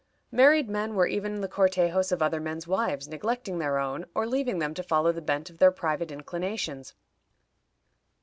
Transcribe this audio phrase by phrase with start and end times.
[0.31, 4.57] Married men were even the cortejos of other men's wives, neglecting their own, or leaving
[4.57, 6.95] them to follow the bent of their private inclinations.